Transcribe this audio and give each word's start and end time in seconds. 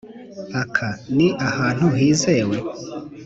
aka 0.61 0.89
ni 1.15 1.27
ahantu 1.47 1.85
hizewe? 1.97 2.57